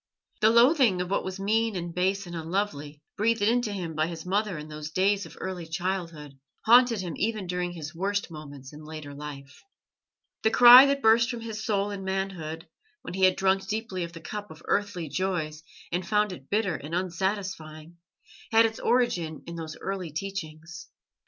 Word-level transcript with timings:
The 0.39 0.49
loathing 0.49 0.99
of 0.99 1.11
what 1.11 1.23
was 1.23 1.39
mean 1.39 1.75
and 1.75 1.93
base 1.93 2.25
and 2.25 2.35
unlovely, 2.35 3.03
breathed 3.17 3.43
into 3.43 3.71
him 3.71 3.93
by 3.93 4.07
his 4.07 4.25
mother 4.25 4.57
in 4.57 4.67
those 4.67 4.89
days 4.89 5.27
of 5.27 5.37
early 5.39 5.67
childhood, 5.67 6.39
haunted 6.65 7.01
him 7.01 7.13
even 7.17 7.45
during 7.45 7.73
his 7.73 7.93
worst 7.93 8.31
moments 8.31 8.73
in 8.73 8.83
later 8.83 9.13
life. 9.13 9.61
The 10.41 10.49
cry 10.49 10.87
that 10.87 11.03
burst 11.03 11.29
from 11.29 11.41
his 11.41 11.63
soul 11.63 11.91
in 11.91 12.03
manhood, 12.03 12.67
when 13.03 13.13
he 13.13 13.25
had 13.25 13.35
drunk 13.35 13.67
deeply 13.67 14.03
of 14.03 14.11
the 14.13 14.21
cup 14.21 14.49
of 14.49 14.63
earthly 14.65 15.07
joys 15.07 15.61
and 15.91 16.03
found 16.03 16.31
it 16.31 16.49
bitter 16.49 16.73
and 16.75 16.95
unsatisfying, 16.95 17.97
had 18.51 18.65
its 18.65 18.79
origin 18.79 19.43
in 19.45 19.53
those 19.55 19.77
early 19.77 20.09
teachings. 20.11 20.87